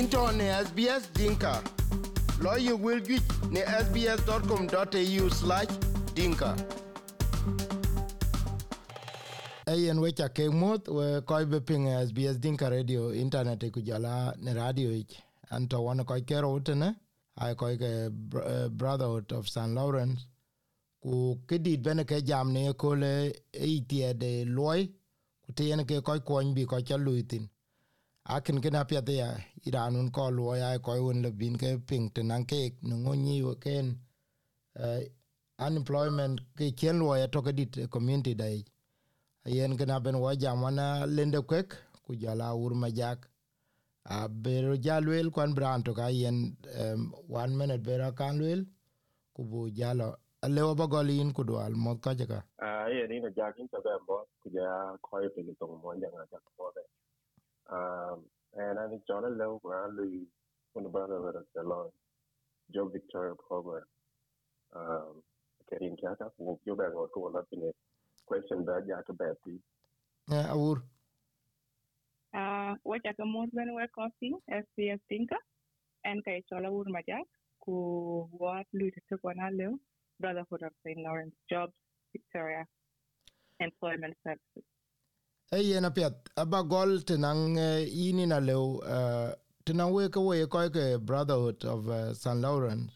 into 0.00 0.32
ne 0.32 0.46
SBS 0.64 1.12
Dinka. 1.12 1.62
Lawyer 2.40 2.76
will 2.84 3.00
get 3.00 3.22
ne 3.54 3.60
sbs.com.au 3.84 5.28
slash 5.40 5.72
dinka. 6.14 6.50
Ayen 9.66 9.98
wecha 10.04 10.28
ke 10.36 10.46
moth 10.60 10.88
we 10.88 11.20
koi 11.32 11.44
be 11.44 11.60
ping 11.60 11.84
SBS 12.08 12.40
Dinka 12.40 12.70
Radio 12.70 13.12
internet 13.12 13.60
kujala 13.74 14.34
ne 14.40 14.54
radio 14.54 14.90
ich. 14.90 15.22
Anto 15.50 15.84
wana 15.84 16.04
koi 16.04 16.20
kero 16.22 16.54
utene. 16.54 16.94
Ai 17.36 17.54
koi 17.54 17.76
ke 17.76 17.92
uh, 18.08 18.68
Brotherhood 18.68 19.32
of 19.32 19.48
St. 19.48 19.74
Lawrence. 19.74 20.26
Ku 21.02 21.40
kidit 21.46 21.82
bene 21.82 22.04
ke 22.04 22.24
jam 22.24 22.52
ne 22.52 22.72
kole 22.72 23.34
eitie 23.52 24.18
de 24.18 24.44
loy. 24.46 24.88
Ku 25.44 25.52
tiyene 25.52 25.84
ke 25.84 26.02
koi 26.02 26.20
kony 26.20 26.54
bi 26.54 26.64
koi 26.64 26.82
chaluitin. 26.82 27.48
Akin 28.36 28.60
kena 28.60 28.84
pia 28.88 29.00
dia 29.02 29.28
iranun 29.66 30.10
ko 30.12 30.30
lo 30.30 30.54
ya 30.54 30.78
ko 30.78 30.92
un 31.08 31.22
le 31.22 31.30
bin 31.30 31.56
ke 31.58 31.78
ping 31.88 32.10
tenan 32.14 32.46
ke 32.46 32.60
no 32.82 32.96
wo 33.46 33.54
ken 33.64 33.86
uh, 34.78 35.00
unemployment 35.66 36.40
ke 36.56 36.66
chen 36.76 36.98
lo 36.98 37.14
ya 37.14 37.26
to 37.26 37.40
dit 37.52 37.90
community 37.90 38.34
dai. 38.34 38.64
Yen 39.46 39.76
kena 39.76 40.00
ben 40.04 40.16
wa 40.20 40.34
jamana 40.36 41.06
lende 41.06 41.40
kwek 41.42 41.76
ku 42.04 42.14
jala 42.14 42.54
ur 42.54 42.72
majak 42.74 43.18
a 44.04 44.28
bero 44.28 44.76
jalwel 44.76 45.30
kwan 45.30 45.54
branto 45.54 45.94
ka 45.94 46.06
yen 46.08 46.56
one 47.28 47.56
minute 47.56 47.82
bera 47.82 48.12
kan 48.12 48.38
lwel 48.38 48.66
ku 49.34 49.44
bu 49.44 49.70
jalo 49.70 50.16
alewo 50.42 50.74
ba 50.74 50.86
golin 50.86 51.32
ku 51.32 51.42
dwal 51.44 51.72
mo 51.84 51.94
ka 52.04 52.14
jaka 52.14 52.42
a 52.58 52.88
yen 52.90 53.08
ni 53.10 53.20
na 53.20 53.30
jakin 53.30 53.68
ta 53.72 53.78
ba 53.84 53.94
mo 54.08 54.26
ku 54.42 54.50
ja 54.50 54.66
ko 55.02 55.20
ye 55.22 55.28
pe 55.34 55.40
to 55.58 55.66
mo 55.82 55.94
janga 56.02 56.24
ta 56.30 56.38
ko 56.56 56.72
be 56.74 56.82
Um, 57.72 58.24
and 58.56 58.78
I 58.78 58.88
think 58.88 59.02
John 59.06 59.22
Lowe, 59.38 59.58
where 59.62 59.84
I 59.84 59.88
live, 59.88 60.26
when 60.72 60.84
the 60.84 60.90
brother 60.90 61.16
of 61.16 61.44
the 61.54 61.62
Lord, 61.62 61.90
Joe 62.74 62.88
Victoria 62.88 63.34
program. 63.48 63.82
Um, 64.74 65.22
Kerin 65.70 65.96
Kata, 66.00 66.30
who 66.38 66.58
you 66.64 66.74
back 66.74 66.94
or 66.94 67.08
to 67.14 67.26
a 67.26 67.42
in 67.52 67.68
it. 67.68 67.76
Question 68.26 68.64
that 68.66 68.84
you 68.86 68.94
have 68.94 69.04
to 69.06 69.12
bet 69.12 69.36
the. 69.44 69.58
Yeah, 70.28 70.52
awur. 70.52 70.82
Uh, 72.34 72.74
wacha 72.86 73.16
ka 73.16 73.24
mos 73.24 73.48
ben 73.52 73.74
we 73.74 73.86
kosi 73.96 74.30
SBS 74.48 75.00
Dinka 75.10 75.36
en 76.04 76.22
kay 76.22 76.42
chola 76.48 76.70
wur 76.70 76.84
majak 76.84 77.26
ku 77.64 78.28
wat 78.32 78.66
lu 78.72 78.90
to 79.08 79.16
kwana 79.18 79.50
lew 79.50 79.78
Brotherhood 80.20 80.62
of 80.62 80.72
St. 80.86 80.98
Lawrence 81.02 81.34
Jobs 81.50 81.74
Victoria 82.12 82.64
Employment 83.58 84.14
Services. 84.22 84.66
Yen 85.58 85.84
apiat 85.84 86.14
aba 86.36 86.62
gol 86.62 87.02
tenang 87.02 87.58
uh, 87.58 87.82
ini 87.82 88.26
na 88.26 88.38
lew 88.38 88.78
uh, 88.86 89.34
tenang 89.66 89.90
we 89.92 90.08
ka 90.08 90.20
we 90.20 90.46
ko 90.46 90.70
ke 90.70 90.98
brotherhood 91.02 91.64
of 91.64 91.88
uh, 91.90 92.14
St 92.14 92.38
Lawrence 92.38 92.92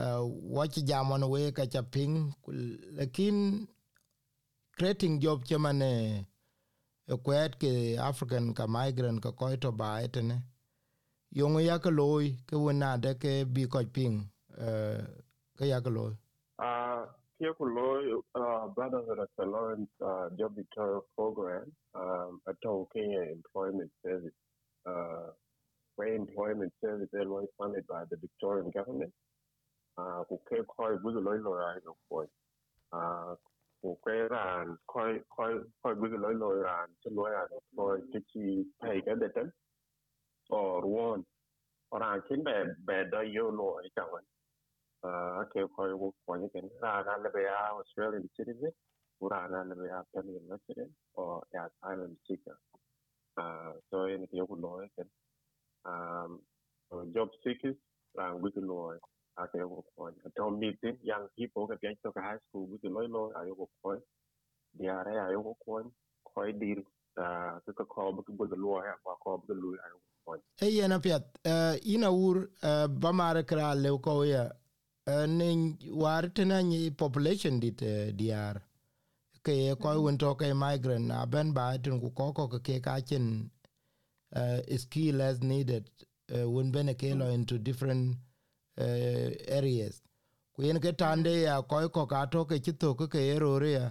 uh, 0.00 0.24
watch 0.24 0.76
jamon 0.80 1.28
we 1.28 1.52
ka 1.52 1.66
chaping 1.66 2.32
lakin 2.96 3.68
creating 4.78 5.20
job 5.20 5.44
chamane 5.44 6.24
e 7.04 7.14
kwet 7.20 7.60
ke 7.60 7.98
african 8.00 8.54
ka 8.54 8.66
migrant 8.66 9.20
ka 9.20 9.32
ko 9.36 9.52
to 9.56 9.70
ba 9.72 10.00
etene 10.00 10.40
yong 11.36 11.60
ya 11.60 11.76
ka 11.78 11.90
loy 11.90 12.32
ke 12.48 12.56
wona 12.56 12.96
de 12.96 13.12
ke 13.14 13.44
bi 13.44 13.66
ko 13.68 13.84
ping 13.92 14.24
uh, 14.56 15.04
ka 15.58 15.64
ya 15.68 15.80
loy 15.84 16.12
Uh, 16.54 16.93
Kiyoko 17.40 18.20
uh, 18.34 18.68
Brotherhood 18.68 19.18
of 19.18 19.28
St. 19.38 19.50
Lawrence 19.50 19.88
uh, 20.04 20.28
Job 20.38 20.54
Victoria 20.56 21.00
program, 21.16 21.72
um, 21.94 22.40
a 22.46 22.52
total 22.62 22.88
Kenya 22.94 23.22
employment 23.22 23.90
service. 24.04 24.32
Uh, 24.86 25.30
where 25.96 26.14
employment 26.14 26.72
service 26.82 27.08
is 27.12 27.26
funded 27.58 27.86
by 27.86 28.04
the 28.10 28.16
Victorian 28.16 28.70
government. 28.70 29.12
Uh, 29.96 30.24
who 30.28 30.40
care 30.48 30.64
quite 30.64 31.00
good 31.04 31.14
loy 31.22 31.36
loy 31.36 31.58
I 31.58 31.76
know 31.86 31.96
for. 32.08 32.26
Uh, 32.92 33.34
who 33.82 33.96
care 34.04 34.28
ran 34.28 34.76
quite 34.88 35.20
quite 35.30 35.60
quite 35.82 36.00
good 36.00 36.18
loy 36.18 36.32
loy 36.32 36.54
ran 36.54 36.88
to 37.06 37.14
loy 37.14 37.30
I 37.30 37.46
know 37.50 37.60
for 37.76 37.98
to 37.98 38.20
chi 38.32 38.64
pay 38.82 39.00
đợt 39.06 39.28
đó. 39.34 39.42
Or 40.50 40.82
one. 40.86 41.22
Or 41.90 42.02
I 42.02 42.18
can 42.28 42.42
be 42.44 42.52
be 42.86 42.94
do 43.12 43.22
you 43.22 43.52
know 43.52 43.78
I 43.78 43.88
can't 43.96 44.33
uh, 45.04 45.40
ake 45.42 45.60
koi 45.76 45.92
wo 46.00 46.12
kwani 46.26 46.48
ken 46.52 46.70
rana 46.82 47.16
lebe 47.24 47.42
a 47.48 47.58
Australian 47.80 48.28
citizen 48.36 48.72
rana 49.32 49.64
lebe 49.70 49.86
a 49.96 50.02
permanent 50.12 50.46
resident 50.50 50.90
or 51.14 51.42
asylum 51.52 52.16
seeker 52.26 52.56
uh, 53.40 53.72
so 53.90 54.04
in 54.06 54.20
the 54.30 54.36
yoku 54.40 54.56
loy 54.66 54.86
ken 54.96 55.08
um, 55.90 56.40
so 56.90 57.04
job 57.14 57.28
seekers 57.44 57.76
ran 58.16 58.40
with 58.42 58.54
the 58.54 58.60
loy 58.60 58.96
ake 59.42 59.60
wo 59.70 59.84
kwani 59.96 60.16
atom 60.26 60.58
meeting 60.58 60.96
young 61.02 61.26
people 61.36 61.66
ka 61.66 61.76
pian 61.82 61.96
to 62.02 62.12
high 62.16 62.38
school. 62.48 62.66
With 62.70 62.82
the 62.82 62.88
loy 62.88 63.06
loy 63.06 63.30
ayo 63.40 63.54
wo 63.58 63.68
kwani 63.82 64.02
diare 64.78 65.14
ayo 65.26 65.40
wo 65.46 65.54
kwani 65.64 65.90
koi 66.24 66.52
dir 66.52 66.78
uh, 67.22 67.58
ka 67.78 67.84
ko 67.84 68.12
bu 68.12 68.22
bu 68.38 68.46
the 68.46 68.56
loy 68.56 68.82
ba 69.04 69.14
ko 69.22 69.38
bu 69.38 69.46
the 69.46 69.54
loy 69.54 69.76
ayo 69.86 69.96
wo 70.02 70.10
kwani 70.24 70.42
e 70.62 70.66
yen 70.76 70.92
apiat 70.92 71.24
uh, 71.52 71.74
ina 71.94 72.10
ur 72.12 72.36
uh, 72.62 72.86
ba 72.86 73.12
mare 73.12 73.42
kra 73.42 73.74
lew 73.74 73.98
ko 73.98 74.24
ya 74.24 74.44
uh, 74.44 74.63
ne 75.06 75.76
war 75.90 76.32
tena 76.32 76.62
ni 76.62 76.90
population 76.90 77.60
dit 77.60 77.82
uh, 77.82 78.10
diar 78.16 78.62
ke 79.42 79.76
ko 79.78 80.00
won 80.02 80.16
to 80.18 80.34
ke 80.34 80.54
migrant 80.54 81.06
na 81.06 81.26
ben 81.26 81.52
ba 81.52 81.76
tin 81.78 82.00
ku 82.00 82.10
ko 82.10 82.32
ko 82.32 82.48
ke 82.48 82.80
ka 82.80 83.00
chen 83.00 83.50
uh, 84.34 84.60
skill 84.76 85.20
as 85.20 85.42
needed 85.42 85.90
won 86.30 86.72
ben 86.72 86.94
ke 86.94 87.12
lo 87.14 87.26
into 87.28 87.58
different 87.58 88.16
uh, 88.78 89.28
areas. 89.48 90.00
Ku 90.54 90.62
yen 90.62 90.80
ke 90.80 90.96
tande 90.96 91.42
ya 91.42 91.60
ko 91.62 91.88
ko 91.88 92.06
ka 92.06 92.24
to 92.26 92.44
ke 92.46 92.58
to 92.64 92.94
ke 92.94 93.06
ke 93.08 93.20
ero 93.36 93.58
ya 93.60 93.90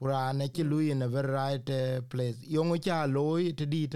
kurane 0.00 0.48
ki 0.52 0.62
lu 0.62 0.78
in 0.78 1.02
a 1.02 1.08
very 1.08 1.28
right 1.28 2.08
place. 2.08 2.36
Yongo 2.48 2.82
cha 2.82 3.04
lo 3.04 3.36
it 3.36 3.68
dit 3.68 3.94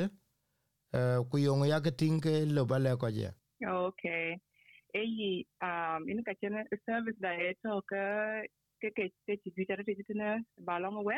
ku 0.92 1.38
yongo 1.38 1.66
ya 1.66 1.80
ke 1.80 1.96
tin 1.96 2.20
ke 2.20 2.44
lo 2.44 2.66
ba 2.66 2.78
le 2.78 2.96
ko 2.96 3.10
je. 3.10 3.30
Okay. 3.64 4.38
Eyi 4.94 5.46
um 5.64 6.04
in 6.08 6.22
ka 6.24 6.32
chene 6.40 6.64
service 6.84 7.16
da 7.20 7.30
eto 7.32 7.80
ka 7.90 8.02
ke 8.80 8.88
ke 8.96 9.04
te 9.26 9.36
ti 9.42 9.52
vita 9.56 9.76
te 9.76 9.94
ti 9.94 10.14
na 10.14 10.36
balong 10.68 10.98
we 11.06 11.16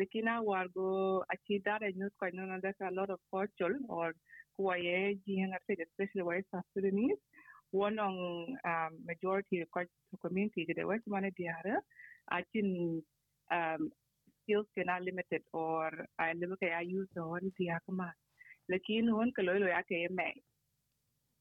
likina 0.00 0.42
wargo 0.42 1.22
achi 1.34 1.60
da 1.66 1.78
re 1.82 1.92
news 1.94 2.10
ko 2.18 2.26
no 2.34 2.44
na 2.46 2.58
a 2.88 2.90
lot 2.98 3.10
of 3.10 3.20
culture 3.30 3.78
or 3.88 4.12
kuaye 4.58 5.14
jinga 5.26 5.58
te 5.66 5.78
especially 5.86 6.22
why 6.22 6.42
South 6.50 6.66
Sudanese 6.74 7.22
one 7.70 7.98
on 8.00 8.58
um, 8.66 8.92
majority 9.06 9.62
community 10.22 10.66
the 10.74 10.84
west 10.84 11.06
man 11.06 11.30
diara 11.38 11.78
achin 12.38 13.02
um 13.54 13.90
skills 14.42 14.66
can 14.74 14.88
are 14.88 15.00
limited 15.00 15.42
or 15.52 15.90
I 16.18 16.34
okay 16.54 16.72
I 16.72 16.82
use 16.82 17.08
the 17.14 17.22
one 17.22 17.52
diakama 17.60 18.10
lakin 18.68 19.14
one 19.14 19.30
kalo 19.36 19.58
lo 19.62 19.66
yake 19.76 20.10
me 20.10 20.30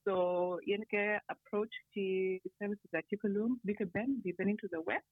so 0.09 0.59
in 0.65 0.81
ke 0.91 1.21
approach 1.29 1.73
to 1.93 2.03
services 2.57 2.89
that 2.93 3.05
you 3.13 3.17
can 3.21 3.33
be 3.63 3.75
ben 3.93 4.21
be 4.23 4.33
been 4.37 4.49
into 4.49 4.67
the 4.71 4.81
west. 4.81 5.05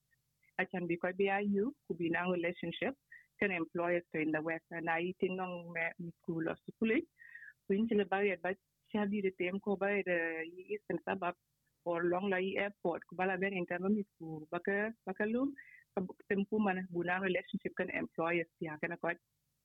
I 0.60 0.66
can 0.66 0.88
be 0.88 0.98
quite 0.98 1.18
BIU 1.18 1.72
could 1.86 2.00
be 2.00 2.10
now 2.10 2.32
relationship 2.32 2.96
can 3.40 3.52
employ 3.52 3.98
us 3.98 4.10
in 4.16 4.32
the 4.32 4.42
west. 4.42 4.66
And 4.72 4.90
I 4.90 5.14
think 5.20 5.40
on 5.40 5.72
me 6.00 6.12
school 6.22 6.50
or 6.50 6.58
school. 6.66 6.98
When 7.68 7.88
you 7.90 8.06
buy 8.06 8.24
it 8.34 8.40
but 8.42 8.56
shall 8.92 9.08
be 9.08 9.22
the 9.22 9.34
same 9.40 9.60
ko 9.60 9.76
by 9.76 10.02
the 10.06 10.20
eastern 10.74 11.00
suburb 11.08 11.36
or 11.86 12.04
long 12.06 12.32
lai 12.32 12.56
airport. 12.58 13.02
Ko 13.10 13.16
bala 13.22 13.38
ben 13.38 13.54
in 13.54 13.68
terms 13.68 13.86
of 13.86 14.06
school. 14.16 14.48
Baka 14.52 14.94
bakalu 15.08 15.54
tempu 16.32 16.58
mana 16.58 16.82
buna 16.94 17.22
relationship 17.22 17.74
can 17.78 17.94
employ 17.94 18.42
us 18.42 18.50
ya 18.60 18.78
kana 18.82 18.98
ko 18.98 19.14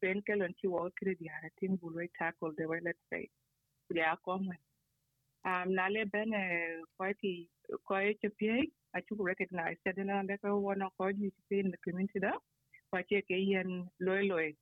pen 0.03 0.21
ke 0.29 0.37
lon 0.37 0.53
chi 0.61 0.69
wo 0.69 0.91
kre 1.01 1.17
dia 1.23 1.41
tin 1.61 1.79
bulwe 1.79 2.09
tackle 2.19 2.53
the 2.59 2.69
way 2.69 2.81
let's 2.85 3.01
say. 3.09 3.25
Ya 3.95 4.17
common. 4.25 4.57
um, 4.57 4.72
nale 5.45 6.05
ben 6.13 6.31
quite 6.97 7.49
quite 7.85 8.19
a 8.25 8.31
pay 8.39 8.69
I 8.95 9.01
took 9.09 9.19
recognize. 9.21 9.77
That 9.85 9.99
in 9.99 10.11
a 10.11 10.57
one 10.57 10.83
of 10.83 10.93
God 10.99 11.15
you 11.19 11.31
see 11.49 11.61
in 11.61 11.71
the 11.71 11.79
community 11.79 12.21
da 12.21 12.33
quite 12.91 13.07
a 13.13 13.23
kayan 13.23 13.89
loy 14.01 14.23
loy. 14.23 14.55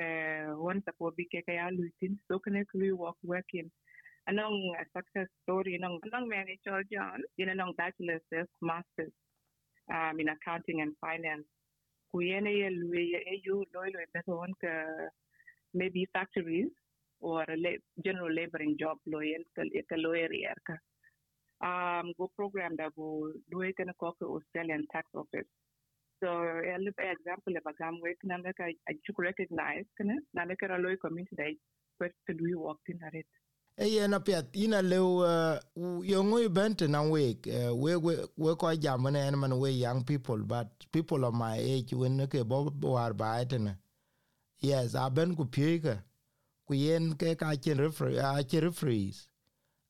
Uh 0.00 0.56
one 0.56 0.82
support 0.84 1.16
big 1.16 1.28
kaya 1.30 1.70
lutin 1.70 2.18
so 2.28 2.38
can 2.38 2.56
I 2.56 2.64
work 2.92 3.16
working 3.24 3.70
anong 4.28 4.72
a 4.80 4.84
success 4.96 5.28
story. 5.42 5.78
Nong 5.80 6.00
anong 6.06 6.28
manager 6.28 6.82
John 6.92 7.20
in 7.38 7.48
anong 7.48 7.76
bachelor's 7.76 8.48
masters 8.60 9.12
um 9.92 10.20
in 10.20 10.28
accounting 10.28 10.80
and 10.82 10.94
finance. 11.00 11.46
Kuyene 12.14 12.46
ye 12.46 12.68
luye 12.70 13.40
you 13.42 13.64
loy 13.74 13.88
loy 13.94 14.04
better 14.14 14.36
one 14.36 14.54
maybe 15.74 16.06
factories 16.12 16.68
or 17.22 17.42
a 17.48 17.56
general 18.04 18.32
laboring 18.38 18.76
job 18.78 18.98
lawyer 19.06 19.42
ka 19.56 19.96
lawyer 19.96 20.28
ka. 20.68 20.76
Um 21.70 22.12
go 22.18 22.30
program 22.36 22.76
da 22.76 22.88
go 22.96 23.32
do 23.50 23.62
it 23.62 23.76
in 23.78 23.88
a 23.88 23.94
Australian 24.02 24.86
tax 24.92 25.06
office. 25.14 25.50
So 26.22 26.28
a 26.28 26.76
little 26.78 27.10
example 27.14 27.54
of 27.56 27.64
a 27.66 27.74
gam 27.80 27.98
work 28.02 28.20
na 28.24 28.36
ka 28.58 28.64
I 28.88 28.94
should 29.06 29.18
recognize 29.18 29.86
kana 29.96 30.16
na 30.34 30.44
ka 30.60 30.76
loy 30.76 30.96
community 30.96 31.36
dai 31.36 31.52
first 31.98 32.18
to 32.28 32.34
do 32.34 32.58
work 32.58 32.84
in 32.88 32.98
it 33.12 33.26
e 33.78 33.86
yen 33.96 34.14
apiath 34.14 34.56
in 34.56 34.72
aleu 34.74 35.18
uh, 35.18 35.58
yongo 36.04 36.38
i 36.38 36.48
bente 36.48 36.86
na 36.88 37.02
wek 37.02 37.46
uh, 37.46 37.72
we 37.82 37.96
we 38.36 38.54
ko 38.56 38.76
jam 38.76 39.02
ne 39.10 39.18
en 39.28 39.36
man 39.38 39.52
we 39.58 39.70
young 39.70 40.04
people 40.04 40.36
but 40.44 40.68
people 40.92 41.24
of 41.24 41.34
my 41.34 41.56
age 41.58 41.92
when 41.94 42.26
ke 42.28 42.44
bo 42.44 42.70
war 42.82 43.14
ba 43.14 43.40
etene 43.42 43.76
yes 44.60 44.94
a 44.94 45.08
ben 45.10 45.34
ku 45.36 45.44
pieke 45.44 45.98
ku 46.72 46.76
yen 46.76 47.12
ke 47.20 47.36
ka 47.36 47.52
chen 47.64 47.76
referee 47.84 48.16
a 48.16 48.42
chen 48.50 48.64
referees 48.64 49.28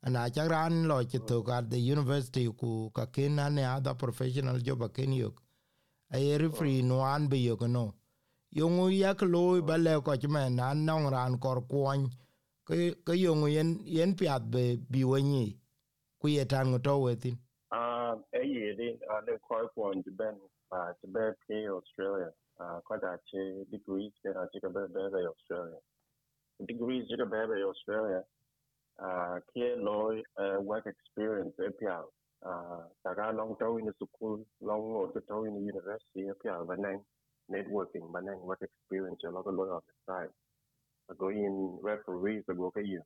and 0.02 0.16
a 0.16 0.22
chagran 0.34 0.88
lo 0.90 0.96
che 1.10 1.18
to 1.28 1.36
at 1.56 1.70
the 1.70 1.78
university 1.78 2.44
ku 2.60 2.90
ka 2.90 3.04
ken 3.06 3.36
ne 3.36 3.62
other 3.62 3.94
professional 3.94 4.58
job 4.58 4.82
a 4.82 4.88
ken 4.88 5.12
yok 5.12 5.36
a 6.12 6.38
referee 6.42 6.82
no 6.82 6.98
an 7.10 7.28
be 7.28 7.38
yok 7.38 7.62
no 7.76 7.94
yongo 8.50 8.86
yak 8.90 9.22
lo 9.22 9.62
ba 9.62 9.76
le 9.78 9.94
ko 10.06 10.16
chme 10.22 10.42
na 10.56 10.74
nong 10.74 11.06
ran 11.14 11.38
kor 11.38 11.60
kwon 11.70 12.10
ke 12.66 13.14
yongo 13.14 13.46
yen 13.46 13.78
yen 13.86 14.16
piat 14.18 14.50
be 14.50 14.64
bi 14.90 15.04
wenyi 15.12 15.46
ku 16.20 16.26
ye 16.34 16.44
tan 16.44 16.82
to 16.82 16.94
wetin 17.04 17.38
uh 17.70 18.18
e 18.34 18.42
ye 18.54 18.74
de 18.74 18.88
uh, 19.06 19.22
le 19.26 19.38
ko 19.46 19.62
kwon 19.76 20.02
ben 20.18 20.34
to 21.00 21.06
be 21.14 21.30
pay 21.46 21.62
australia. 21.68 22.32
Uh 22.58 22.80
ko 22.86 22.98
da 22.98 23.16
che 23.30 23.42
degrees 23.70 24.12
ke 24.22 24.34
na 24.34 24.50
che 24.50 24.58
be 24.66 24.82
be 24.90 25.22
australia 25.30 25.78
degrees 26.58 27.06
che 27.06 27.16
be 27.16 27.46
be 27.46 27.62
australia. 27.62 28.24
Uh 28.98 29.40
ke 29.52 29.74
lo 29.76 30.12
uh, 30.36 30.60
work 30.60 30.86
experience 30.86 31.54
pia 31.78 32.04
uh 32.44 32.84
ta 33.02 33.30
long 33.30 33.56
to 33.56 33.78
in 33.78 33.86
the 33.86 33.92
school 33.94 34.44
long 34.60 34.92
lo 34.92 35.10
to 35.10 35.44
in 35.44 35.54
the 35.54 35.60
university 35.60 36.28
e 36.28 36.34
pia 36.42 36.62
ba 36.64 36.76
networking 37.48 38.06
then 38.12 38.38
work 38.44 38.62
experience 38.62 39.20
a 39.24 39.30
lot 39.30 39.46
of 39.46 39.54
lot 39.54 39.68
of 39.68 39.82
the 39.88 40.12
time 40.12 40.30
go 41.18 41.28
in 41.28 41.78
referees 41.82 42.44
go 42.46 42.70
ke 42.70 42.84
you. 42.84 43.02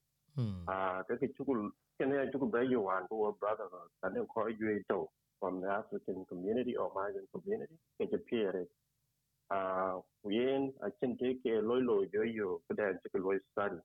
Ah 0.68 1.02
chukul 1.38 1.70
ke 1.98 2.04
ne 2.06 2.28
chukul 2.30 2.50
ba 2.50 2.64
you 2.64 2.80
wan 2.80 3.06
go 3.08 3.32
brother 3.40 3.68
and 4.02 4.16
then 4.16 4.26
call 4.26 4.50
you 4.50 4.84
to 4.88 5.08
from 5.40 5.60
the 5.60 5.68
African 5.68 6.24
community 6.28 6.76
or 6.76 6.90
migrant 6.94 7.28
community. 7.32 7.78
Ke 7.98 8.10
je 8.10 8.18
peer 8.18 8.66
ah 9.50 10.00
yen 10.24 10.72
a 10.82 10.90
chen 11.00 11.16
te 11.18 11.34
ke 11.42 11.60
loy 11.62 12.08
yo 12.12 12.22
yo 12.22 12.62
ke 12.68 12.76
dan 12.76 12.98
ke 13.04 13.18
loy 13.18 13.38
study 13.52 13.80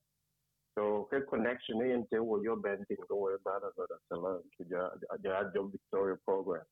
so 0.75 1.07
ke 1.11 1.21
connection 1.29 1.79
ne 1.79 2.03
te 2.11 2.19
wo 2.19 2.41
yo 2.43 2.55
ben 2.55 2.85
tin 2.89 2.97
go 3.09 3.27
brother 3.43 3.71
so 3.75 3.87
that's 3.89 4.11
a 4.11 4.17
learn 4.17 4.43
to 4.57 4.65
ja 4.69 4.89
ja 5.23 5.43
job 5.53 5.71
victoria 5.71 6.17
program. 6.25 6.65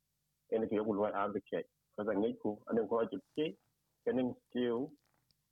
En 0.51 0.67
ke 0.69 0.79
wo 0.85 1.05
advocate. 1.05 1.67
Because 1.97 2.15
I 2.15 2.19
need 2.19 2.37
to 2.43 2.57
and 2.67 2.77
then 2.79 2.87
go 2.87 3.05
to 3.05 3.19
kening 4.07 4.35
skill 4.49 4.91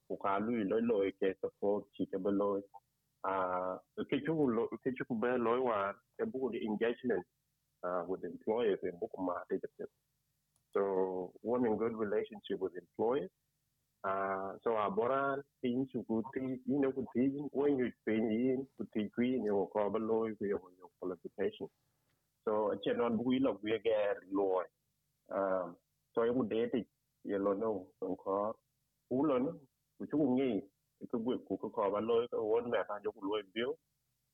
ku 0.07 0.17
ka 0.23 0.37
loi 0.39 0.81
loi 0.89 1.11
ke 1.19 1.33
support 1.41 1.85
chi 1.97 2.05
ke 2.11 2.17
be 2.23 2.31
loi 2.31 2.61
uh 3.29 3.77
ke 4.09 4.17
lo 4.57 4.67
ke 4.83 4.91
chu 4.97 5.05
be 5.23 5.31
loi 5.47 5.59
wa 5.69 5.93
ke 6.17 6.25
the 6.53 6.59
engagement 6.69 7.25
uh 7.85 8.03
with 8.07 8.23
employers 8.23 8.79
and 8.83 8.99
book 8.99 9.11
ma 9.19 9.35
de 9.49 9.59
so 10.77 11.33
one 11.41 11.65
in 11.65 11.77
good 11.77 11.95
relationship 11.97 12.59
with 12.61 12.73
employers. 12.77 13.31
Uh 14.03 14.53
so 14.63 14.71
abora 14.71 15.43
tin 15.61 15.87
chu 15.91 16.03
ku 16.09 16.23
ti 16.33 16.41
you 16.65 16.79
know 16.81 16.91
ku 16.93 17.05
ti 17.13 17.27
when 17.51 17.77
you 17.77 17.91
train 18.05 18.25
in 18.31 18.67
ku 18.77 18.85
ti 18.95 19.09
green 19.15 19.43
you 19.45 19.69
ko 19.73 19.89
be 19.91 19.99
loi 19.99 20.31
your 20.41 20.61
qualification. 21.01 21.69
So 22.45 22.71
a 22.73 22.77
chen 22.83 23.01
on 23.01 23.17
bu 23.17 23.23
we 23.63 23.79
get 23.83 24.17
loi 24.31 24.65
um 25.35 25.77
so 26.15 26.23
you 26.25 26.47
date 26.49 26.87
ye 27.25 27.37
lo 27.37 27.53
no 27.53 27.87
so 27.99 28.15
ko 28.23 28.55
u 29.11 29.23
lo 29.25 29.37
no 29.39 29.53
ku 29.99 30.07
chu 30.07 30.17
ngi 30.17 30.61
ku 31.11 31.19
bu 31.19 31.39
ku 31.47 31.57
ko 31.57 31.91
ba 31.91 31.99
lo 32.01 32.27
ko 32.29 32.45
won 32.45 32.71
me 32.71 32.79
ta 32.87 32.99
jo 33.03 33.11
ku 33.11 33.21
lo 33.25 33.41
bio 33.55 33.75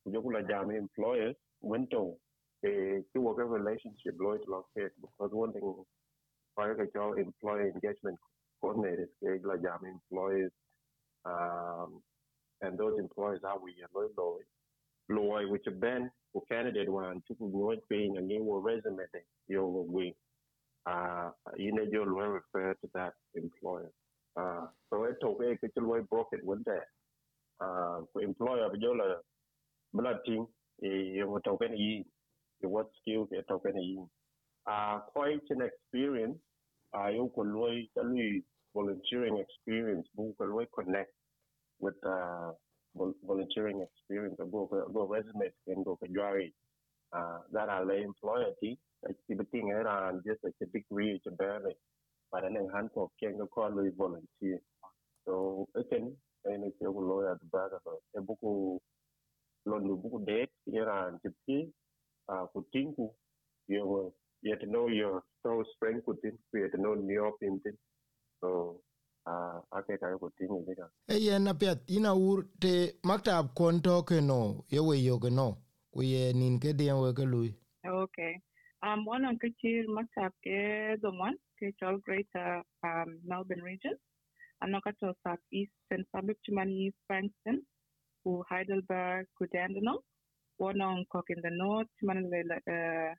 ku 0.04 0.12
jo 0.12 0.22
ku 0.24 0.32
la 0.32 0.42
jam 0.44 0.72
employers? 0.72 1.36
When 1.62 1.88
to? 1.90 2.18
E 2.64 3.04
ki 3.14 3.20
work 3.20 3.40
a 3.40 3.46
relationship 3.46 4.16
lo 4.20 4.38
to 4.38 4.52
lo 4.52 4.64
ke 4.76 4.90
because 5.02 5.32
one 5.34 5.54
thing 5.54 5.86
pa 6.56 6.76
ka 6.76 6.86
jo 6.94 7.14
employee 7.26 7.72
engagement 7.76 8.20
coordinator 8.62 9.08
ke 9.20 9.40
la 9.44 9.58
jam 9.58 9.86
employees 9.86 10.52
um 11.26 12.02
and 12.62 12.78
those 12.78 13.00
employees 13.00 13.44
are 13.44 13.60
we 13.60 13.74
lo 13.96 14.10
lo 14.18 14.40
lo 15.10 15.50
which 15.52 15.68
ben 15.80 16.12
ku 16.34 16.42
candidate 16.52 16.90
one 16.90 17.22
chu 17.28 17.36
ku 17.36 17.46
lo 17.54 17.76
pe 17.90 18.08
ngi 18.10 18.40
wo 18.42 18.60
resume 18.60 19.06
de 19.14 19.22
yo 19.48 19.66
we 19.96 20.16
uh, 20.86 21.30
you 21.58 21.72
know, 21.72 21.84
you'll 21.90 22.06
refer 22.06 22.74
to 22.74 22.90
that 22.94 23.14
employer. 23.36 23.92
Uh, 24.36 24.68
so 24.90 25.04
it 25.06 25.16
took 25.22 25.40
a 25.42 25.58
kitchen 25.58 25.88
way 25.88 26.00
broke 26.10 26.28
one 26.44 26.64
day. 26.66 26.80
Uh, 27.62 28.02
employer, 28.22 28.68
but 28.70 28.82
you'll 28.82 28.98
blood 29.94 30.18
team, 30.26 30.48
you 30.82 31.28
will 31.28 31.40
talk 31.42 31.62
any 31.64 32.06
what 32.62 32.88
skills 33.02 33.28
you 33.32 33.42
talk 33.48 33.62
any 33.68 34.00
uh, 34.68 35.00
quite 35.14 35.42
an 35.50 35.62
experience. 35.62 36.38
I 36.94 37.08
Uh, 37.08 37.10
you 37.10 37.32
could 37.36 37.48
volunteering 38.76 39.38
experience, 39.38 40.08
you 40.18 40.36
connect 40.76 41.12
with 41.80 41.96
uh, 42.06 42.52
volunteering 43.26 43.82
experience, 43.82 44.36
go 44.52 44.70
go 44.94 45.08
resume 45.08 45.52
and 45.68 45.86
go 45.86 45.98
for 46.00 46.08
uh, 47.14 47.40
that 47.52 47.70
are 47.70 47.86
lay 47.86 48.02
employer 48.04 48.48
activity 49.10 49.62
around 49.72 50.22
just 50.26 50.40
a 50.44 50.66
degree 50.68 51.20
to 51.24 51.32
barely. 51.32 51.74
But 52.32 52.46
an 52.46 52.56
hand 52.74 52.90
of 52.96 53.10
can 53.22 53.38
go 53.38 53.48
call 53.48 53.70
volunteer. 53.98 54.60
So 55.26 55.68
again 55.76 56.16
and 56.46 56.64
it's 56.66 56.76
a 56.82 56.90
lawyer 56.90 57.38
the 57.40 57.48
back 57.48 57.72
of 57.72 57.94
a 58.18 58.22
buku 58.22 58.80
londo 59.68 59.96
buku 59.96 60.26
date 60.26 60.50
around 60.76 61.20
to 61.24 61.32
see 61.46 61.70
uh 62.30 62.46
kutinku 62.54 63.10
you 63.68 64.14
you 64.44 64.56
to 64.62 64.68
know 64.68 64.88
your 64.88 65.24
so 65.44 65.64
strength 65.76 66.08
within 66.08 66.38
you 66.54 66.70
to 66.70 66.78
know 66.84 66.94
new 66.94 67.26
opinion 67.32 67.76
so 68.42 68.80
uh 69.26 69.58
ake 69.80 70.00
ka 70.00 70.14
ko 70.22 70.30
tingi 70.38 70.60
diga 70.68 70.88
e 71.08 71.20
yen 71.26 71.48
apet 71.48 71.80
ina 71.98 72.12
ur 72.30 72.40
te 72.60 72.74
maktab 73.10 73.54
kon 73.58 73.82
to 73.86 74.02
ke 74.10 74.18
no 74.32 74.40
ye 74.70 74.80
we 74.80 74.98
yo 75.10 75.18
ke 75.26 75.32
no. 75.42 75.50
Ku 75.94 76.02
ye 76.02 76.34
nin 76.34 76.58
ke 76.58 76.74
dia 76.74 76.98
we 76.98 77.14
ke 77.14 77.22
lui. 77.22 77.54
Okay. 77.86 78.42
Um, 78.82 79.06
one 79.06 79.26
on 79.26 79.38
Kachir 79.38 79.86
Maktab 79.86 80.34
ke 80.42 80.98
the 81.02 81.12
one, 81.12 81.38
Kachol 81.62 82.02
Greater 82.02 82.64
um, 82.84 83.20
Melbourne 83.24 83.62
region. 83.62 83.94
Anokato 84.64 85.14
Southeast 85.24 85.72
and 85.92 86.04
Suburb 86.12 86.36
Chimani 86.42 86.92
Frankston, 87.06 87.62
who 88.24 88.44
Heidelberg, 88.50 89.28
Kudandanong. 89.38 90.02
One 90.58 90.82
on 90.82 91.06
Cook 91.12 91.26
in 91.30 91.42
the 91.44 91.52
north, 91.52 91.88
Chimani 92.02 92.26
uh, 92.26 93.14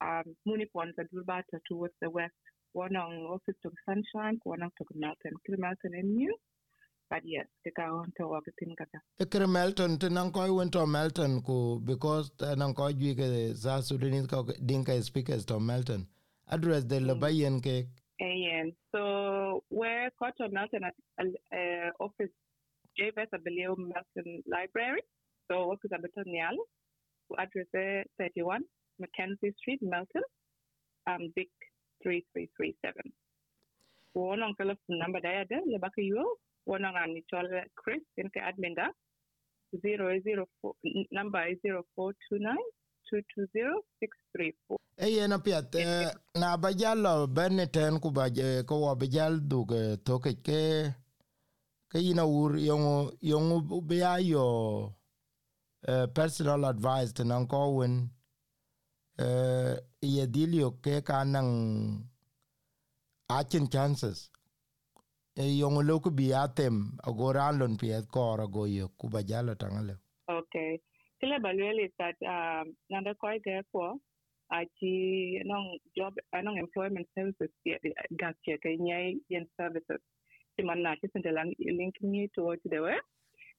um, 0.00 0.24
Munipon, 0.46 0.92
the 0.96 1.04
Dulbata 1.12 1.58
towards 1.70 1.94
the 2.00 2.10
west. 2.10 2.32
One 2.72 2.96
on 2.96 3.12
Office 3.26 3.56
to 3.62 3.70
Sunshine, 3.86 4.38
one 4.44 4.62
on 4.62 4.70
to 4.78 4.84
Melton, 4.94 5.32
Melton 5.48 5.94
and 5.94 6.14
New. 6.14 6.34
But 7.10 7.22
yes, 7.24 7.46
the 7.64 7.70
guy 7.74 7.84
on 7.84 8.12
to 8.18 8.28
work 8.28 8.44
in 8.60 8.74
Kata. 8.76 9.00
Ekere 9.18 9.48
Melton, 9.48 9.98
te 9.98 10.10
nang 10.10 10.30
koi 10.30 10.52
went 10.52 10.72
to 10.72 10.86
Melton 10.86 11.40
because 11.84 12.30
te 12.38 12.54
nang 12.54 12.74
koi 12.74 12.92
jui 12.92 13.16
ke 13.16 13.54
za 13.56 13.80
Sudanese 13.80 14.28
dinka 14.66 15.02
speakers 15.02 15.46
to 15.46 15.58
Melton. 15.58 16.06
Address 16.50 16.84
the 16.84 16.96
Labayan 17.00 17.62
ke. 17.62 17.88
And 18.20 18.72
so 18.92 19.62
where 19.70 20.10
Cotton 20.18 20.50
Melton 20.52 20.82
uh, 20.84 21.90
office 21.98 22.30
JVS 23.00 23.28
Abilio 23.34 23.76
Melton 23.78 24.42
Library. 24.46 25.00
So 25.50 25.72
office 25.72 25.90
Abeton 25.94 26.26
Nial, 26.26 26.58
address 27.38 27.66
31 28.18 28.64
Mackenzie 28.98 29.54
Street, 29.58 29.80
Melton, 29.82 30.22
um, 31.06 31.32
Vic 31.34 31.48
3337. 32.02 33.12
One 34.14 34.42
on 34.42 34.54
telephone 34.56 34.98
number 34.98 35.20
there, 35.20 35.44
the 35.48 35.78
back 35.78 35.92
you. 35.96 36.36
Wona 36.68 36.92
ngani 36.92 37.24
chol 37.32 37.48
Chris 37.76 38.02
in 38.18 38.28
ke 38.28 38.40
admin 38.44 38.74
da 38.76 38.88
004 39.72 40.74
number 41.12 41.42
is 41.48 41.58
0429 41.64 42.56
220634 43.08 44.76
e 44.98 45.06
yen 45.16 45.32
apiath 45.32 45.74
na 46.40 46.56
ba 46.56 46.72
jalo 46.80 47.26
bene 47.26 47.66
ten 47.66 48.00
ku 48.00 48.10
ba 48.10 48.24
ko 48.68 48.74
wa 48.84 48.94
ba 48.94 49.06
jal 49.06 49.40
dug 49.40 49.70
toke 50.04 50.32
ke 50.46 50.92
ke 51.90 51.98
ina 52.10 52.24
ur 52.26 52.52
yongo 52.68 53.12
yongo 53.30 53.80
be 53.88 53.98
ayo 54.04 54.46
uh, 55.88 56.06
personal 56.14 56.64
advice 56.66 57.12
to 57.12 57.24
nan 57.24 57.46
ko 57.46 57.70
wen 57.80 58.10
uh, 59.18 59.76
ye 60.02 60.26
dilio 60.26 60.70
ke 60.82 61.02
kanang 61.04 62.02
akin 63.30 63.68
chances. 63.68 64.30
E 65.36 65.44
yong 65.58 65.86
lo 65.86 66.00
bi 66.00 66.32
atem 66.34 66.98
agoran 67.06 67.58
lon 67.58 67.76
piet 67.76 68.10
kor 68.10 68.40
ago 68.40 68.64
yo 68.64 68.88
ku 68.98 69.08
jalo 69.08 69.54
tangale. 69.54 69.98
Okay 70.28 70.80
kile 71.20 71.38
balwele 71.38 71.90
that 71.98 72.16
um 72.26 72.74
nanda 72.90 73.14
koi 73.14 73.38
ge 73.44 73.62
ko 73.72 73.98
achi 74.50 75.42
nong 75.44 75.78
job 75.96 76.14
anong 76.34 76.58
employment 76.58 77.06
services 77.14 77.50
gas 78.16 78.34
che 78.44 78.56
ke 78.62 78.78
nyai 78.78 79.18
yen 79.28 79.46
services. 79.56 80.00
Ti 80.56 80.64
man 80.64 80.82
na 80.82 80.94
ti 81.00 81.08
sente 81.12 81.30
lang 81.32 81.54
link 81.58 81.94
me 82.02 82.28
to 82.34 82.56
to 82.62 82.68
the 82.68 82.80
way 82.82 82.98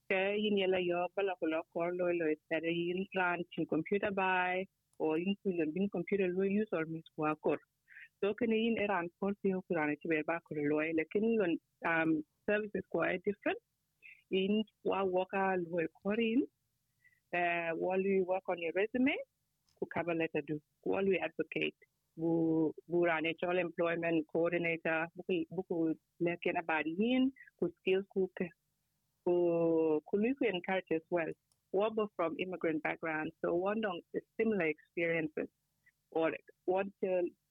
ke 0.09 0.19
yin 0.43 0.57
yela 0.57 0.79
yo 0.83 1.07
bala 1.15 1.35
ko 1.39 1.45
lo 1.51 1.61
ko 1.73 1.87
lo 1.99 2.11
lo 2.19 2.25
tere 2.49 2.71
yin 2.71 3.05
ran 3.15 3.43
chin 3.51 3.65
computer 3.65 4.11
by 4.11 4.65
or 4.99 5.17
yin 5.17 5.35
ku 5.43 5.49
lo 5.57 5.65
bin 5.73 5.89
computer 5.89 6.27
lo 6.37 6.43
use 6.43 6.71
or 6.71 6.85
mis 6.85 7.07
kwa 7.15 7.35
kor 7.43 7.57
so 8.21 8.33
can 8.33 8.51
yin 8.51 8.77
eran 8.83 9.09
por 9.19 9.33
si 9.41 9.51
ko 9.51 9.75
ran 9.75 9.95
ti 10.01 10.07
be 10.11 10.21
ba 10.27 10.39
ko 10.45 10.55
lo 10.55 10.79
lekin 10.99 11.25
lon 11.39 11.53
um 11.91 12.23
services 12.45 12.83
quite 12.89 13.23
different? 13.23 13.59
In 14.31 14.63
wa 14.83 15.03
waka 15.03 15.57
lo 15.57 15.79
ko 16.03 16.11
rin 16.19 16.43
uh 17.33 17.71
while 17.81 18.01
you 18.01 18.25
work 18.25 18.43
on 18.49 18.59
your 18.59 18.73
resume 18.75 19.15
ku 19.79 19.85
cover 19.93 20.13
letter 20.13 20.41
do 20.47 20.59
while 20.83 21.05
you 21.11 21.17
advocate. 21.27 21.79
Bu 22.19 22.73
bu 22.89 23.05
rane 23.07 23.31
chol 23.41 23.59
employment 23.59 24.25
coordinator 24.31 25.07
buku 25.17 25.45
buku 25.55 25.95
leken 26.21 26.59
about 26.59 26.85
yin 26.85 27.31
ku 27.59 27.71
skills 27.79 28.05
ku 28.13 28.27
ku 29.23 29.35
ku 30.07 30.45
encourage 30.53 30.91
as 30.91 31.05
well 31.09 31.31
Wobble 31.71 32.09
from 32.15 32.35
immigrant 32.39 32.81
background 32.83 33.31
so 33.43 33.53
one 33.53 33.83
on 33.85 34.01
similar 34.39 34.65
experiences 34.65 35.47
or 36.11 36.31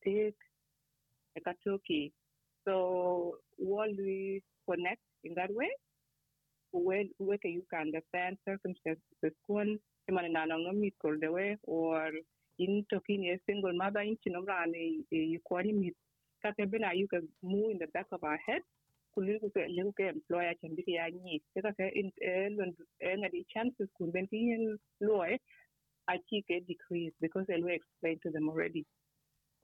take 0.05 0.35
a 1.37 1.41
katoki 1.41 2.13
so 2.69 3.39
while 3.57 3.89
we 3.97 4.43
connect 4.69 5.01
in 5.25 5.35
that 5.35 5.51
way? 5.53 5.71
Where 6.73 7.05
where 7.17 7.39
you 7.45 7.63
can 7.73 7.89
understand 7.89 8.37
circumstances? 8.47 9.03
Way 11.21 11.57
or 11.65 12.11
in 12.59 12.85
talking 12.93 13.25
a 13.27 13.39
single 13.47 13.73
mother 13.73 14.01
in 14.01 14.17
chinomra 14.27 14.65
and 14.65 14.75
eh, 14.75 15.03
you 15.11 15.41
kwani 15.51 15.73
meet 15.73 15.95
kaka 16.43 16.67
bena 16.67 16.91
you 16.95 17.09
can 17.09 17.27
move 17.43 17.71
in 17.71 17.79
the 17.79 17.87
back 17.95 18.07
of 18.13 18.23
our 18.23 18.39
head 18.47 18.63
kulu 19.19 19.35
ku 19.43 19.51
ke 19.51 19.67
lu 19.75 19.91
ke 19.99 20.07
employer 20.15 20.55
can 20.63 20.79
be 20.79 20.85
ya 20.87 21.11
ni 21.11 21.43
kaka 21.59 21.75
ke 21.75 21.87
ngadi 23.23 23.43
chances 23.55 23.91
kun 23.99 24.15
ben 24.15 24.29
tin 24.31 24.79
loy 25.03 25.35
I 26.09 26.19
keep 26.31 26.47
a 26.51 26.61
decrease 26.61 27.15
because 27.21 27.47
will 27.49 27.75
explain 27.75 28.19
to 28.25 28.31
them 28.33 28.49
already. 28.51 28.87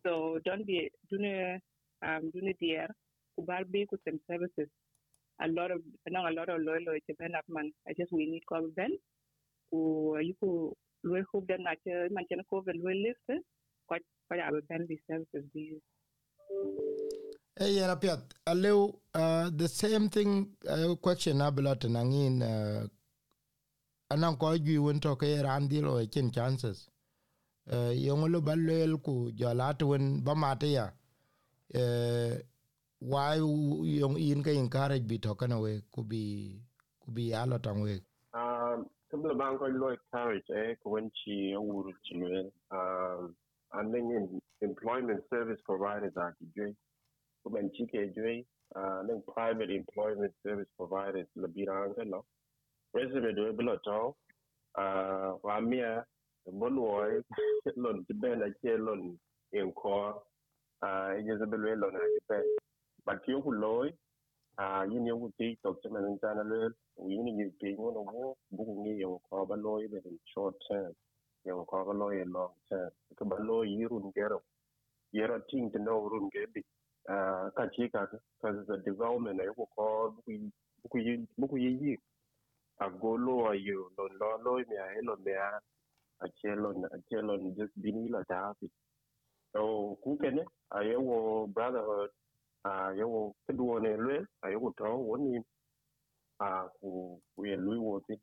So 0.07 0.41
don't 0.45 0.67
be 0.67 0.91
doing 1.11 1.61
um 2.07 2.31
doing 2.35 2.55
dear 2.61 2.89
kubar 3.39 3.65
be 3.71 3.87
ku 3.87 3.99
some 4.07 4.21
services. 4.31 4.69
A 5.43 5.49
lot 5.49 5.71
of 5.73 5.83
not 6.09 6.33
a 6.33 6.37
lot 6.37 6.51
of 6.51 6.63
loyal 6.63 6.85
to 7.09 7.15
ben 7.21 7.35
up 7.37 7.47
man. 7.49 7.73
I 7.89 7.95
just 7.99 8.13
we 8.13 8.27
need 8.27 8.45
cover 8.49 8.69
ben 8.77 8.99
ku 9.71 10.19
you 10.21 10.35
ku 10.41 10.75
loy 11.05 11.23
hope 11.33 11.47
that 11.49 11.61
not 11.61 11.79
man 11.87 12.27
can 12.31 12.43
cover 12.51 12.75
loy 12.85 12.97
list 13.07 13.43
quite 13.89 14.07
quite 14.29 14.41
our 14.41 14.63
ben 14.71 14.87
the 14.89 14.99
services 15.11 15.45
be 15.55 15.79
Hey, 17.57 17.75
yeah, 17.77 17.95
Piat, 17.95 18.19
allow 18.49 18.99
uh, 19.15 19.49
the 19.55 19.69
same 19.69 20.09
thing 20.09 20.49
uh, 20.69 20.97
question 20.97 21.39
abulot 21.39 21.85
nangin 21.87 22.43
uh, 22.43 22.85
anang 24.11 24.37
ko 24.41 24.59
jui 24.59 24.77
won 24.83 24.99
to 24.99 25.15
ke 25.15 25.41
ran 25.41 25.69
di 25.69 25.81
lo 25.81 26.05
chen 26.07 26.33
chances. 26.33 26.89
Uh, 27.71 27.93
yong 27.95 28.27
lo 28.33 28.41
balel 28.41 29.01
ku 29.01 29.31
jolat 29.31 29.81
won 29.87 30.21
ba 30.25 30.35
mate 30.35 30.67
ya 30.73 30.89
uh, 31.77 32.35
why 32.99 33.37
yong 33.37 34.19
in 34.19 34.43
ka 34.43 34.51
encourage 34.51 35.07
bi 35.07 35.19
to 35.23 35.37
kana 35.37 35.61
we 35.61 35.81
ku 35.95 36.03
bi 36.03 36.59
ku 37.05 37.13
bi 37.13 37.31
alo 37.33 37.55
Um, 38.35 38.91
couple 39.13 39.33
bang 39.39 39.59
ko 39.59 39.67
lo 39.71 39.95
encourage 39.95 40.51
eh 40.51 40.75
when 40.83 41.09
chi 41.23 41.55
uru 41.55 41.93
chi 42.03 42.51
um 42.73 43.37
and 43.75 43.95
then 43.95 44.41
employment 44.61 45.23
service 45.31 45.61
providers 45.65 46.15
are 46.17 46.35
the 46.41 46.75
when 47.45 47.71
chike 47.77 48.13
jwe 48.17 48.47
uh 48.77 49.03
then 49.09 49.23
private 49.35 49.71
employment 49.71 50.35
service 50.45 50.69
providers 50.79 51.29
la 51.37 51.49
biranga 51.49 52.05
no 52.07 52.25
resume 52.95 53.35
do 53.37 53.53
bilo 53.55 53.77
to 53.87 53.99
uh 54.83 55.33
wa 55.45 55.61
mia 55.61 56.05
bon 56.47 56.77
woy 56.79 57.23
lon 57.85 58.05
ti 58.07 58.15
ben 58.15 58.43
a 58.43 58.51
che 58.63 58.77
lon 58.79 59.19
en 59.53 59.73
ko 59.73 60.23
uh 60.83 61.13
Jezebel 61.27 61.63
we 61.65 61.77
lon 61.77 61.97
a 61.97 62.07
pe 62.29 62.39
but 63.07 63.23
yo 63.29 63.43
ku 63.43 63.53
loy 63.53 63.91
uh 64.59 64.85
yin 64.93 65.07
yo 65.07 65.19
ku 65.19 65.31
ti 65.39 65.57
to 65.63 65.75
che 65.83 65.89
men 65.91 66.19
tan 66.23 66.39
le 66.51 66.61
wi 66.99 67.17
ni 67.25 67.33
ni 67.39 67.47
pe 67.61 67.75
ngo 67.75 67.91
no 67.97 68.05
mo 68.13 68.35
bu 68.57 68.65
ni 68.85 69.01
yo 69.03 69.21
ko 69.31 69.47
ba 69.47 69.57
loy 69.57 69.87
be 69.93 69.99
in 70.11 70.19
short 70.35 70.57
term 70.69 70.93
yo 71.47 71.65
ko 71.71 71.85
ba 71.89 71.93
loy 72.03 72.23
in 72.23 72.33
long 72.33 72.55
term. 72.71 72.91
Ko 73.19 73.25
ba 73.27 73.37
loy 73.49 73.69
yirun 73.79 74.13
gero 74.17 74.41
yero 75.15 75.39
ting 75.51 75.71
to 75.73 75.79
know 75.81 76.01
run 76.11 76.31
ge 76.35 76.45
bi 76.55 76.63
uh 77.11 77.51
ka 77.57 77.65
chi 77.75 77.89
ka 77.93 78.07
because 78.11 78.67
the 78.69 78.79
development 78.85 79.41
e 79.41 79.47
ko 79.57 79.67
ko 79.77 80.15
bu 80.27 80.33
bu 80.91 80.99
yi 80.99 81.15
bu 81.39 81.57
yi 81.59 81.71
yi. 81.83 81.97
A 82.81 82.91
go 82.91 83.17
lo 83.17 83.53
yo 83.55 83.89
lon 83.99 84.13
lo 84.21 84.37
loy 84.45 84.65
mi 84.69 84.77
a 84.77 84.87
lo 85.03 85.17
me 85.25 85.33
a 85.33 85.51
a 86.21 86.29
che 86.41 86.55
lon 86.55 86.85
a 86.85 86.99
che 87.09 87.21
lon 87.23 87.55
just 87.57 87.73
bini 87.81 88.09
la 88.11 88.23
ta 88.25 88.55
fi 88.59 88.69
so 89.53 89.97
ku 90.03 90.17
kene 90.19 90.45
a 90.71 90.83
ye 90.85 90.97
wo 90.97 91.47
brotherhood 91.49 92.11
a 92.65 92.93
ye 92.99 93.05
wo 93.05 93.35
kedu 93.47 93.81
ne 93.81 93.97
lwe 93.97 94.19
a 94.45 94.51
ye 94.51 94.57
wo 94.57 94.71
to 94.79 94.85
wo 95.09 95.17
ni 95.17 95.39
a 96.41 96.69
ku 96.81 97.21
ku 97.35 97.47
ye 97.47 97.57
lui 97.57 97.79
wo 97.79 98.01
ti 98.07 98.15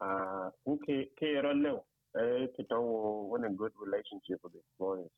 a 0.00 0.50
ku 0.64 0.78
ke 0.84 0.96
ke 1.18 1.28
ro 1.44 1.52
le 1.64 1.72
e 2.20 2.48
ke 2.54 2.62
to 2.70 2.78
wo 2.80 3.00
one 3.34 3.44
a 3.46 3.50
good 3.50 3.72
relationship 3.84 4.40
with 4.44 4.54
employers 4.56 5.12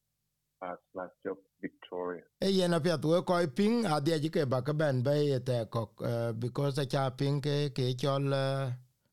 uh 0.63 0.75
slash 0.93 1.11
job 1.25 1.37
victoria. 1.63 2.23
E 2.43 2.49
yen 2.59 2.75
apiath 2.75 3.05
we 3.05 3.19
kɔc 3.29 3.47
piŋ 3.59 3.73
adhiac 3.97 4.25
ke 4.35 4.43
ba 4.53 4.59
ke 4.67 4.73
bɛn 4.81 4.97
bɛ 5.07 5.15
ye 5.31 5.39
thɛɛk 5.39 5.69
kɔk 5.75 5.91
uh, 6.11 6.31
because 6.33 6.79
aca 6.79 7.11
piŋ 7.19 7.35
ke 7.45 7.55
ke 7.77 7.85
uh, 8.05 8.71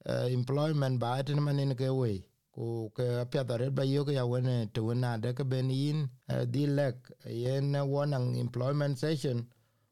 uh, 0.09 0.27
employment 0.37 0.95
ba 0.99 1.17
etene 1.19 1.41
manin 1.45 1.75
ke 1.75 1.87
wei 1.99 2.17
ku 2.53 2.63
ke 2.95 3.05
apiath 3.23 3.51
aret 3.53 3.71
ba 3.75 3.83
yok 3.85 4.07
ya 4.09 4.25
wen 4.25 4.47
te 4.73 4.79
wen 4.81 5.03
ade 5.03 5.29
ke 5.37 5.43
ben 5.51 5.69
yin 5.69 6.09
uh, 6.29 6.45
dhi 6.53 6.63
lɛk 6.67 6.95
yen 7.25 7.71
wɔnaŋ 7.93 8.23
employment 8.45 8.97
session 8.97 9.37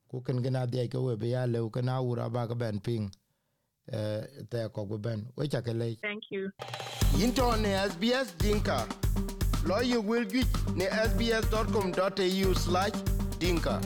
ku 0.09 0.21
ken 0.21 0.41
gen 0.43 0.55
adhiac 0.55 0.89
ke 0.91 0.97
we 0.97 1.15
bi 1.15 1.27
ya 1.35 1.45
leu 1.45 1.69
ken 1.69 1.89
awur 1.89 2.19
aba 2.19 2.47
ke 2.47 2.55
bɛn 2.61 2.79
piŋ 2.85 3.01
uh, 3.93 4.21
thɛɛk 4.49 4.71
kɔk 4.75 4.87
bi 4.89 4.97
bɛn 5.05 5.19
wecake 5.37 5.73
lec 5.73 5.97
thank 6.01 6.23
you. 6.31 6.51
Yin 7.17 7.31
tɔ 7.33 7.45
ne 7.61 7.69
sbs 7.89 8.27
dinka. 8.37 8.87
Lo 9.65 9.79
ye 9.81 9.97
wel 9.97 10.25
juic 10.25 10.47
ne 10.75 10.85
sbs.com.au 11.09 12.53
slash 12.53 12.93
dinka 13.39 13.81